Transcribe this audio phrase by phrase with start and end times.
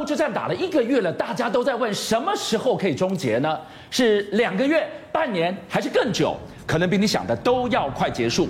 [0.00, 3.58] 乌之战打了一个月了，大家都在问什么时候可以终结呢？
[3.90, 6.34] 是两个月、半年还是更久？
[6.66, 8.48] 可能比你想的都要快结束。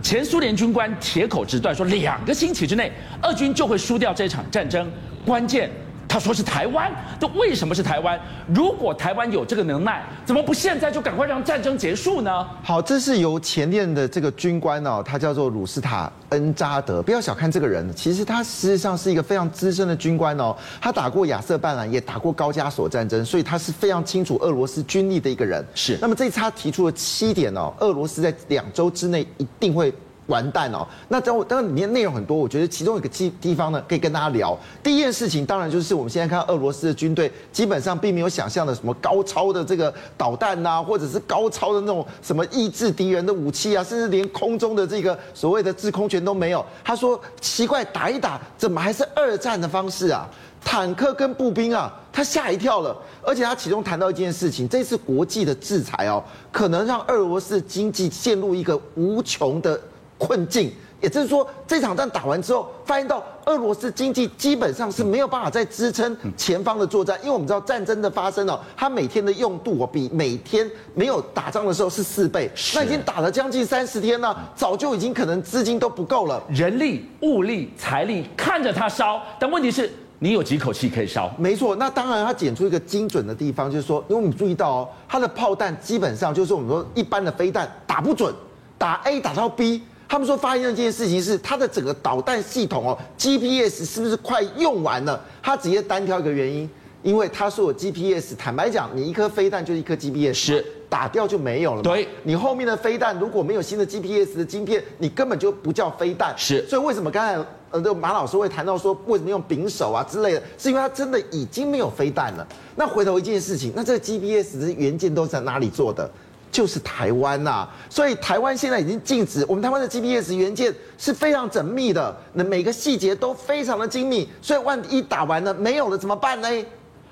[0.00, 2.92] 前苏联军官铁口直断说，两个星期之内，
[3.22, 4.88] 俄军就会输掉这场战争。
[5.26, 5.68] 关键。
[6.12, 8.20] 他说是台湾，这为什么是台湾？
[8.54, 12.46] 如果台湾有这个能耐，怎么不现在就赶快让战争结束呢？
[12.62, 17.00] 好，这是由前线的这个军官哦，他叫做鲁斯塔恩扎德。
[17.00, 20.54] 不要小看这个人，其实他实际上是一个非常资深的军官哦。
[20.82, 25.64] 他打过亚瑟半兰，也打过高加索战争，所以他是非常清楚俄罗斯军力的一个人。
[25.74, 25.96] 是。
[25.98, 29.90] 那么这次他提出了七点哦，俄罗斯在两周之内一定会。
[30.26, 30.86] 完蛋哦！
[31.08, 34.56] 那当当然里面内容很多，我觉得其中一个地地方呢，可以跟大家聊。
[34.82, 46.64] 第一件事情，当然就是我们现在看俄罗斯的军队，基本上并没有想象的什么高超的这个导弹呐，或者是高超的那种什么抑制敌人的武器啊，甚至连空中的这个所谓的制空权都没有。
[46.84, 50.28] 他说奇怪，打一打怎么还是二战的方式啊？
[50.64, 52.96] 坦克跟步兵啊，他吓一跳了。
[53.20, 59.80] 而且他其中谈到一件事情，这次国际的制裁哦，可能让俄罗斯经济陷入一个无穷的。
[60.22, 60.70] 困境，
[61.00, 81.28] 也就是说，这场战打完之后，发现到俄罗斯经济基本上是没有办法再支撑前方的作战，因为我们知道战争的发生哦，它每天的用度哦，比每天没有打仗的时候是四倍，那已经打了将近三十天了，早就已经可能资金都不够了，人力、物力、财力看着它烧，但问题是，你有几口气可以烧？
[81.36, 88.32] 没错，那当然，它检出一个精准的地方，就是说，因为我们注意到哦，它的炮弹基本上就是我们说一般的飞弹打不准，
[88.78, 89.82] 打 A 打到 B。
[90.12, 95.18] 他们说发现这件事情是它的整个导弹系统哦，GPS 是不是快用完了？
[95.42, 96.68] 他直接单挑一个原因，
[97.02, 101.82] 因为他说有 GPS，坦白讲，你一颗飞弹就是一颗 GPS，是打掉就没有了嘛。
[101.84, 106.34] 对，你后面的飞弹如果没有新的 GPS 的晶片，你根本就不叫飞弹。
[106.36, 112.46] 是，所以为什么刚才呃，这马老师会谈到说为什么用柄手啊之类的，是因为它真的已经没有飞弹了。
[112.76, 116.10] 那回头一件事情，那这个 GPS 的元件都在哪里做的？
[116.52, 126.48] 就是台湾呐、啊，所以台湾现在已经禁止我们台湾的 GPS 元件是非常缜密的，那每个细节都非常的精密，所以万一打完了没有了怎么办呢？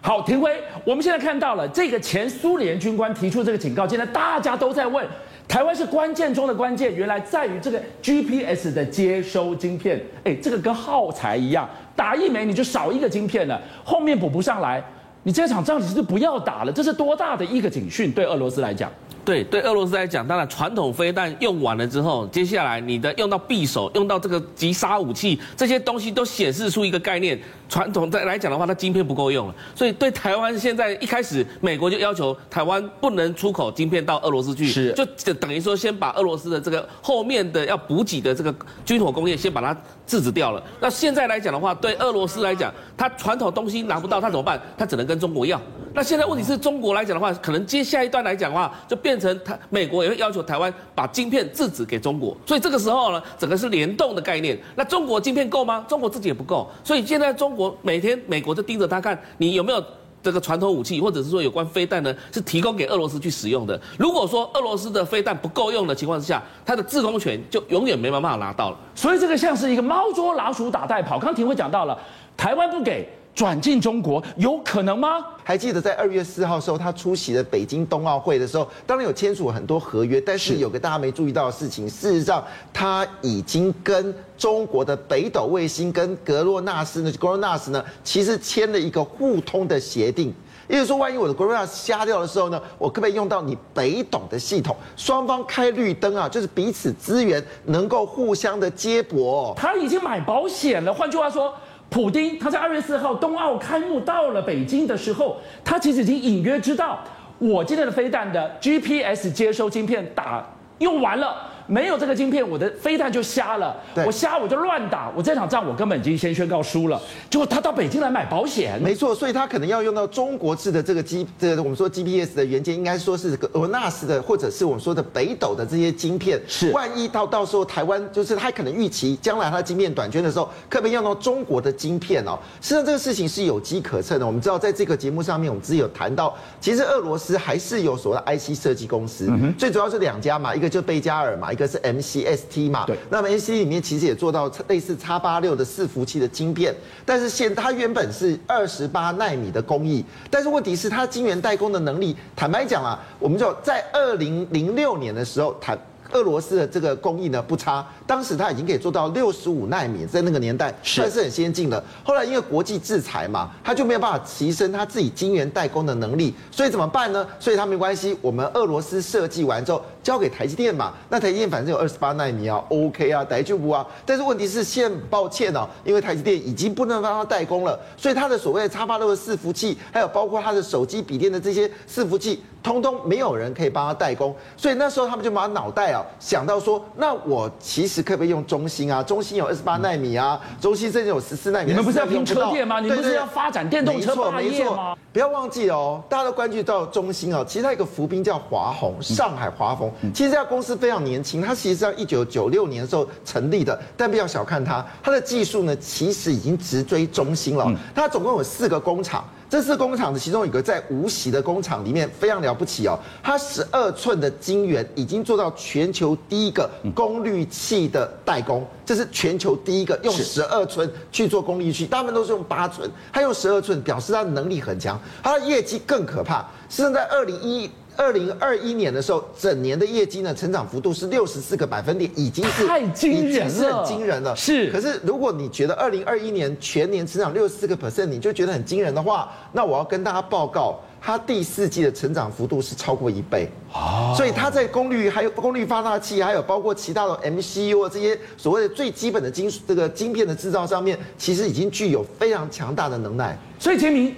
[0.02, 5.06] 好，廷辉，我们现在看到了这个前苏联军官提出这个警告，现在大家都在问，
[5.48, 14.82] 台湾是关键中的关键，原来在于这个 GPS 的接收晶片，哎，这个跟耗材一样，打一枚你就少一个晶片了，后面补不上来，
[15.22, 18.90] 你这场仗你是不要打了，这是多大的一个警讯对俄罗斯来讲？
[19.24, 27.38] 对，对俄罗斯来讲，当然传统飞弹用完了之后，接下来你的用到匕首，用到这个击杀武器，这些东西都显示出一个概念。
[27.68, 38.52] 传统在来讲的话，它晶片不够用了，所以对台湾现在一开始，美国就要求台湾不能出口晶片到俄罗斯去，是就等于说先把俄罗斯的这个后面的要补给的这个
[38.84, 39.72] 军火工业先把它
[40.04, 40.60] 制止掉了。
[40.80, 44.60] 那现在来讲的话，对俄罗斯来讲，它传统东西拿不到，它怎么办？
[44.76, 45.60] 它只能跟中国要。
[45.92, 54.58] 那现在问题是中国来讲的话，可能接下一段来讲的话，就变成台美国也会要求台湾把晶片制止给中国，所以这个时候呢，整个是联动的概念。
[54.76, 55.84] 那中国晶片够吗？
[55.88, 59.84] 中国自己也不够，所以现在中国每天美国就盯着他看，你有没有
[60.22, 63.80] 这个传统武器，或者是说有关飞弹呢，是提供给俄罗斯去使用的。
[63.98, 68.78] 如果说俄罗斯的飞弹不够用的情况之下，它的制空权就永远没办法拿到了。
[68.94, 71.18] 所以这个像是一个猫捉老鼠打带跑。
[71.18, 71.98] 刚廷辉讲到了，
[72.36, 73.08] 台湾不给。
[73.40, 75.08] 转进中国有可能吗？
[75.42, 90.34] 还记得在二月四号的时候，他出席了北京冬奥会的时候，当然有签署很多合约，但是有个大家没注意到的事情，事实上他已经跟中国的北斗卫星跟格洛纳斯呢，格洛纳斯呢，其实签了一个互通的协定，
[90.68, 94.76] 也就是说，万一我的格洛纳斯瞎掉的时候呢，我可不可以用到你北斗的系统？
[94.98, 99.54] 双方开绿灯啊，就是彼此资源能够互相的接驳。
[99.56, 101.54] 他已经买保险了，换句话说。
[101.90, 107.00] 普丁他在二月四号冬奥开幕到了北京的时候，他其实已经隐约知道，
[107.38, 110.42] 我今天的飞弹的 GPS 接收晶片打
[110.78, 111.50] 用完了。
[111.70, 113.76] 没有这个晶片，我的飞弹就瞎了。
[114.04, 117.00] 我瞎我就乱打，我这场仗我根本已经先宣告输了。
[117.30, 126.40] 结果他到北京来买保险，没错，所以他可能要用到中国制的这个 G，这个我们说 GPS 的元件，应该说是这个俄纳斯的，或者是我们说的北斗的这些晶片。
[126.48, 132.36] 是，万一到到时候台湾就是他可能预期将来他的晶片短缺的时候，可不可以用到中国的晶片哦？
[132.60, 134.26] 实际上这个事情是有机可乘的。
[134.26, 146.74] 我们知道在这个节目上面，我们之前有谈到，其实俄罗斯还是有所谓的 IC 设计公司，嗯、最主要是两家嘛，一个就贝加尔嘛，一个是 MCST 嘛，对，那么 MCST 里面其实也做到类似 X 八六的伺服器的晶片，
[147.04, 155.78] 但是现它原本是二十八纳米的工艺，但是问题是它晶圆代工的能力，坦白讲啊，我们就在二零零六年的时候，坦
[156.12, 161.80] 俄罗斯的这个工艺呢不差，当时它已经可以做到六十五纳米，在那个年代算是很先进的。
[162.02, 167.24] 后来因为国际制裁嘛，它就没有办法提升它自己晶圆代工的能力，所以怎么办呢？
[167.38, 170.92] 所以它没关系，我们俄罗斯设计完之后交给台积电嘛。
[171.08, 173.86] 那台积电反正有二十八纳米啊，OK 啊，台就不啊。
[174.04, 182.42] 但是问题是现抱歉哦，因为台积电已经不能帮他代工了，所以他的所谓的叉八六的伺服器，还有包括他的手机、笔电的这些伺服器。
[182.62, 189.02] 通通没有人可以帮他代工，所以那时候他们就把脑袋啊想到说，那我其实可不可以用中芯啊？
[189.02, 191.68] 中芯有二十八纳米啊，中芯甚至有十四纳米。
[191.68, 192.78] 你们不是要拼车电吗？
[192.78, 194.50] 你们不是要发展电动车霸业吗？
[194.50, 194.98] 没错，没错。
[195.10, 199.89] 不要忘记哦，大家都关注到中芯哦，其实它有一个伏兵叫华虹，上海华虹。
[200.14, 207.66] 其实这家公司非常年轻，它其实是在一九九六年的时候成立的，但不要小看它，它的技术呢其实已经直追中芯了。
[207.94, 209.24] 它总共有四个工厂。
[209.48, 227.68] 这次工厂的其中有一个在无锡的工厂里面非常了不起哦，它十二寸的晶圆已经做到全球第一个功率器的代工，这是全球第一个用十二寸去做功率器，大部分都是用八寸，它用十二寸表示它的能力很强，它的业绩更可怕，是在二零一。
[227.96, 234.34] 二零二一年的时候，整年的业绩呢，成长幅度是六十四个百分点，已经是太惊人了，是很惊人了。
[234.34, 243.48] 是，可是如果你觉得二零二一年全年成长六十四个 percent，你就觉得很惊人的话，那我要跟大家报告，它第四季的成长幅度是超过一倍。
[243.74, 253.38] 哦，所以它在功率还有功率放大器，还有包括其他的 MCU 这些所谓的最基本的晶这个晶片的制造上面，其实已经具有非常强大的能耐。
[253.58, 254.14] 所以杰明，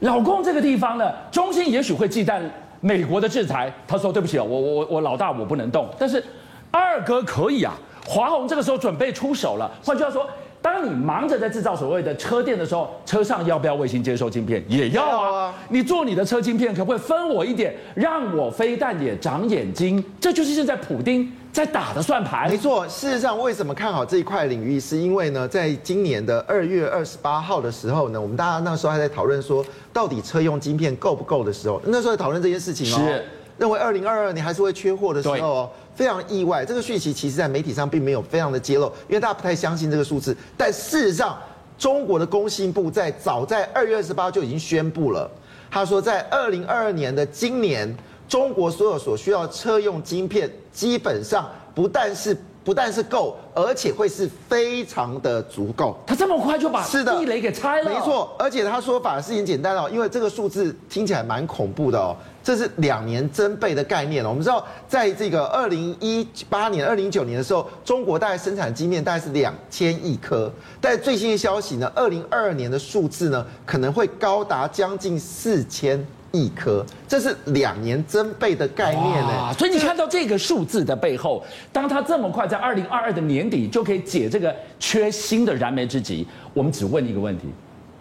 [0.00, 2.42] 老公这个地方呢，中芯也许会忌惮。
[2.86, 6.22] 美国的制裁，他说对不起，我我我老大我不能动，但是
[6.70, 7.74] 二哥可以啊。
[8.06, 9.68] 华虹这个时候准备出手了。
[9.84, 10.24] 换句话说，
[10.66, 14.60] 当你忙着在制造所谓的车电的时候，车上要不要卫星接收晶片？
[14.66, 15.54] 也要啊。
[15.68, 20.04] 你做你的车晶片，可不可以分我一点，让我飞弹也长眼睛？
[20.20, 22.50] 这就是现在普丁在打的算盘。
[22.50, 29.64] 没错，事实上为什么看好这一块领域，是因为呢，在今年的二月二十八号的时候呢，我们大家那时候还在讨论说。
[29.92, 33.24] 到底车用晶片够不够的时候，那时候在讨论这件事情哦，是
[33.56, 36.64] 认为二零二二年还是会缺货的时候哦，非常意外。
[36.64, 40.36] 这个讯息其实，在媒体上并没有非常的揭露，因为大家不太相信这个数字。
[40.56, 41.36] 但事实上，
[41.76, 45.28] 中国的工信部在早在二月二十八就已经宣布了，
[45.70, 47.92] 他说在二零二二年的今年，
[48.28, 52.36] 中国所有所需要车用晶片，基本上不但是。
[52.66, 55.96] 不但是够，而且会是非常的足够。
[56.04, 57.88] 他这么快就把地雷给拆了？
[57.88, 62.16] 没错，而且他说法是很简单哦，因为这个数字听起来蛮恐怖的哦。
[62.42, 64.24] 这是两年增倍的概念。
[64.24, 76.04] 我们知道，在这个二零一八年、二零一九年的时候，中国大概生产晶片大概是两千亿颗，但最新的消息呢，二零二二年的数字呢，可能会高达将近四千。
[76.36, 79.52] 一颗，这是两年增倍的概念呢。
[79.58, 87.46] 所以你看到这个数字的背后，当他这么快在二零二二的年底就可以解这个缺芯的燃眉之急，我们只问一个问题：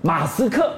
[0.02, 0.72] 马斯克。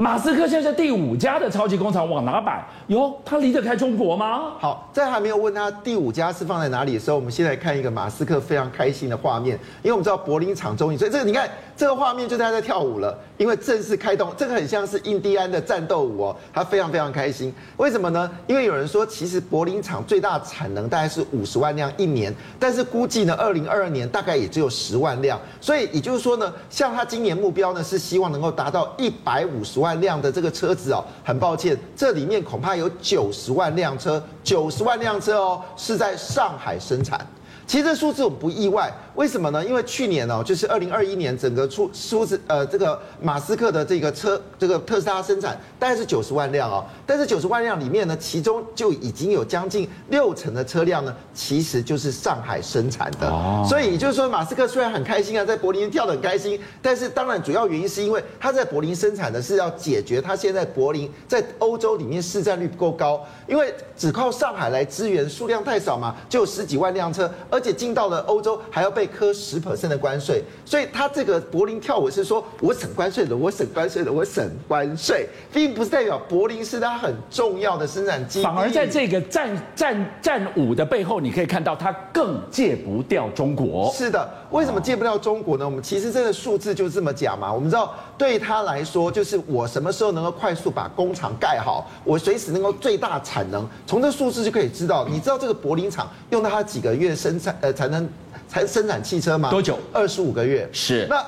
[0.00, 2.64] 马斯克现在第五家的超级工厂往哪摆？
[2.86, 4.52] 哟，他离得开中国吗？
[4.60, 17.52] 好，在还没有问他第五家是放在哪里的时候，我们先来看一个马斯克非常开心的画面，因为我们知道柏林厂终于，所以这个你看这个画面就是他在跳舞了，因为正式开动，这个很像是印第安的战斗舞哦，他非常非常开心。
[17.76, 18.30] 为什么呢？
[18.46, 29.87] 因为有人说，其实柏林厂最大产能大概是五十万辆一年，但是估计呢，二零二二年大概也只有十万辆，所以也就是说呢，像他今年目标呢是希望能够达到一百五十万。
[29.88, 37.26] 万辆的这个车子哦，很抱歉，这里面恐怕有九十万辆车，九十万辆车哦，是在上海生产。
[37.68, 38.90] 其实这数字我们不意外。
[39.14, 39.62] 为什么呢？
[39.64, 46.82] 因为去年哦，就是二零二一年，整个出数字呃，这个马斯克的这个车，这个特斯拉生产大概是九十万辆哦。
[47.04, 53.28] 但是九十万辆里面呢，其中就已经有将近六成的车辆呢，其实就是上海生产的。
[53.28, 53.66] 哦。
[53.68, 69.08] 所以也就是说，马斯克虽然很开心啊，在柏林跳得很开心，但是当然主要原因是因为他在柏林生产的是要解决他现在柏林在欧洲里面市占率不够高，因为只靠上海来支援数量太少嘛，就有十几万辆车，而且进到了欧洲还要被。
[69.18, 78.44] 科十 percent 的关税，所以他这个柏林跳舞是说，我省关税的，我省关税的，我省关税，并不是代表柏林是他很重要的生产基地。
[78.44, 83.90] 反而在这个战战战舞的背后，你可以看到他更戒不掉中国。
[83.92, 85.64] 是的，为什么借不到中国呢？
[85.64, 87.52] 我们其实这个数字就这么讲嘛。
[87.52, 93.68] 我们知道，对他来说，就是我什么时候能够快速把工厂盖好，我随时能够最大产能。
[93.86, 98.08] 从这数字就可以知道，你知道这个柏林厂用到它几个月生产呃才能。
[98.50, 99.50] 才生产汽车吗？
[99.50, 99.78] 多久？
[99.92, 100.66] 二十五个月。
[100.72, 101.06] 是。
[101.10, 101.22] 那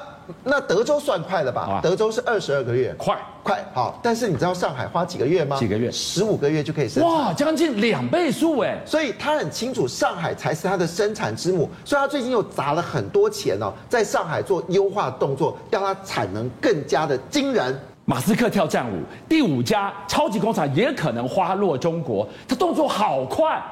[0.45, 1.63] 那德州算快了吧？
[1.63, 3.99] 啊德州是二十二个月，快快好。
[4.03, 5.57] 但是你知道上海花几个月吗？
[5.57, 5.91] 几个月？
[5.91, 7.13] 十五个月就可以生产。
[7.13, 8.79] 哇，将近两倍数哎！
[8.85, 17.79] 所以他很清楚上海才是他的生产之母，所以他最近又砸了很多钱哦，在上海做优化动作，让它产能更加的惊人。
[18.07, 23.63] 马斯克跳战舞，第五家超级工厂也可能花落中国，他动作好快，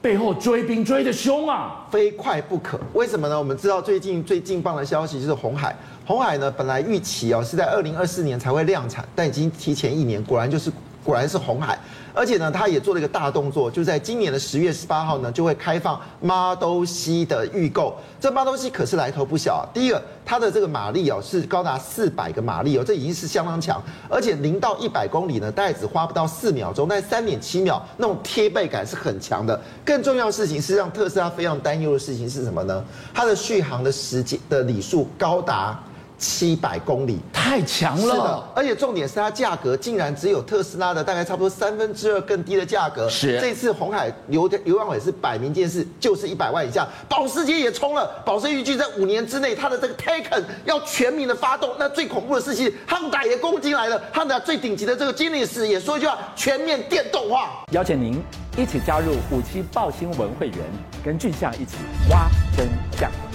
[0.00, 2.78] 背后追兵追得凶啊，非快不可。
[2.92, 3.36] 为什么呢？
[3.36, 5.74] 我们知道最近最劲爆的消息就是红海，
[6.06, 10.70] 红海呢本来预期哦是在二零二四年才会量产，但已经提前一年，果然就是
[11.08, 11.78] 果然是红海。
[12.12, 17.96] 而且呢，他也做了一个大动作，就在今年的十月十八号呢，就会开放 Model C 的预购。
[18.20, 19.64] 这 Model C 可是来头不小啊！
[19.72, 23.80] 第一个，它的这个马力哦是高达四百个马力哦，这已经是相当强。
[24.10, 29.58] 而且零到一百公里呢，大概只花不到四秒钟，但三点七秒，那种贴背感是很强的。
[29.84, 32.84] 更重要的事情是让特斯拉非常担忧的事情是什么呢？
[33.14, 35.80] 它的续航的时间的里数高达。
[36.18, 38.14] 七百公里，太强了。
[38.14, 43.08] 是的，而且重点是它价格竟然只有特斯拉的大概差不多三分之二更低的价格。
[43.08, 46.86] 是，这次红海刘刘扬伟是摆明件事，就是一百万以下。
[47.08, 51.70] 保时捷也冲了，保时捷预计在五年之内，它的这个 Taycan 要全民的发动。
[51.78, 57.64] 那最恐怖的事情，Honda 也攻进来了，Honda 最顶级的这个经理师也说一句话：全面电动化。
[57.70, 58.20] 邀请您
[58.56, 60.58] 一起加入五七报新闻会员，
[61.04, 61.76] 跟俊相一起
[62.10, 62.66] 挖真
[62.98, 63.27] 相。